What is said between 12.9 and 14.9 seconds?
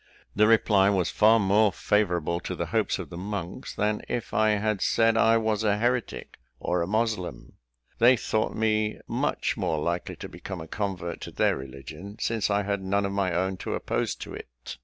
of my own to oppose to it.